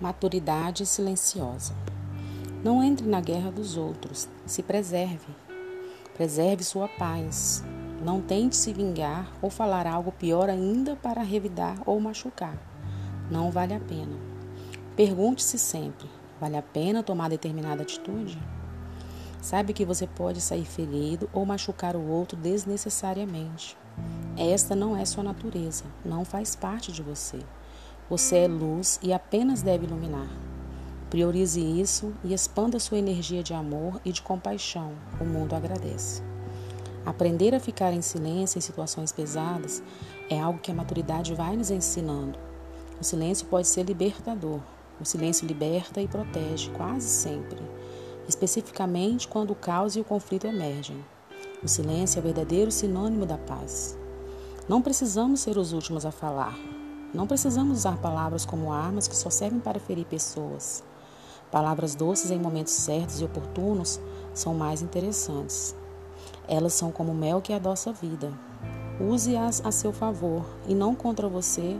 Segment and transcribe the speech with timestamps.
[0.00, 1.74] Maturidade silenciosa.
[2.64, 5.28] Não entre na guerra dos outros, se preserve.
[6.14, 7.62] Preserve sua paz.
[8.02, 12.56] Não tente se vingar ou falar algo pior ainda para revidar ou machucar.
[13.30, 14.16] Não vale a pena.
[14.96, 16.08] Pergunte-se sempre:
[16.40, 18.38] vale a pena tomar determinada atitude?
[19.42, 23.76] Saiba que você pode sair ferido ou machucar o outro desnecessariamente.
[24.36, 27.40] Esta não é sua natureza, não faz parte de você.
[28.10, 30.28] Você é luz e apenas deve iluminar.
[31.08, 34.94] Priorize isso e expanda sua energia de amor e de compaixão.
[35.20, 36.20] O mundo agradece.
[37.06, 39.80] Aprender a ficar em silêncio em situações pesadas
[40.28, 42.36] é algo que a maturidade vai nos ensinando.
[43.00, 44.58] O silêncio pode ser libertador.
[45.00, 47.62] O silêncio liberta e protege quase sempre,
[48.28, 50.96] especificamente quando o caos e o conflito emergem.
[51.62, 53.96] O silêncio é o verdadeiro sinônimo da paz.
[54.68, 56.58] Não precisamos ser os últimos a falar,
[57.12, 60.84] não precisamos usar palavras como armas que só servem para ferir pessoas.
[61.50, 64.00] Palavras doces em momentos certos e oportunos
[64.32, 65.74] são mais interessantes.
[66.46, 68.32] Elas são como mel que adoça a vida.
[69.00, 71.76] Use-as a seu favor e não contra você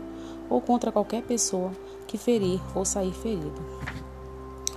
[0.49, 1.71] ou contra qualquer pessoa
[2.07, 3.61] que ferir ou sair ferido.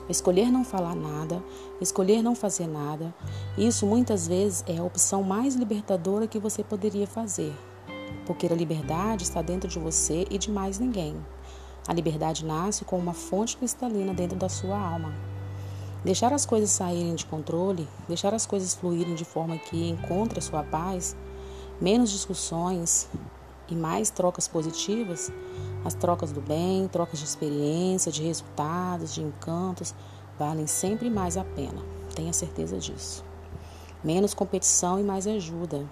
[0.08, 1.42] Escolher não falar nada,
[1.80, 3.12] escolher não fazer nada,
[3.56, 7.54] isso muitas vezes é a opção mais libertadora que você poderia fazer
[8.26, 11.16] porque a liberdade está dentro de você e de mais ninguém.
[11.86, 15.14] A liberdade nasce com uma fonte cristalina dentro da sua alma.
[16.04, 20.42] Deixar as coisas saírem de controle, deixar as coisas fluírem de forma que encontre a
[20.42, 21.16] sua paz,
[21.80, 23.08] menos discussões
[23.68, 25.32] e mais trocas positivas,
[25.84, 29.94] as trocas do bem, trocas de experiência, de resultados, de encantos,
[30.38, 31.82] valem sempre mais a pena.
[32.14, 33.24] Tenha certeza disso.
[34.02, 35.86] Menos competição e mais ajuda,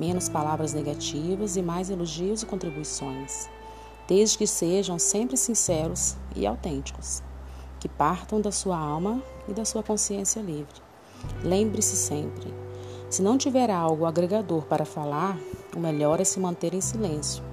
[0.00, 3.50] menos palavras negativas e mais elogios e contribuições,
[4.08, 7.22] desde que sejam sempre sinceros e autênticos,
[7.78, 10.80] que partam da sua alma e da sua consciência livre.
[11.44, 12.52] Lembre-se sempre:
[13.10, 15.38] se não tiver algo agregador para falar,
[15.76, 17.44] o melhor é se manter em silêncio.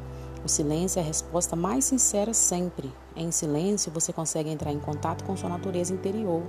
[0.46, 2.90] O silêncio é a resposta mais sincera sempre.
[3.14, 6.44] Em silêncio, você consegue entrar em contato com sua natureza interior,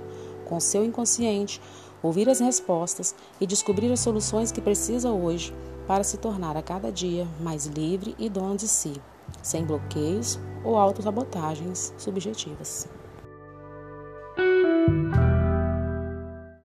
[0.45, 1.59] com seu inconsciente,
[2.01, 5.53] ouvir as respostas e descobrir as soluções que precisa hoje
[5.89, 9.01] para se tornar a cada dia mais livre e dono de si,
[9.41, 12.87] sem bloqueios ou autossabotagens subjetivas.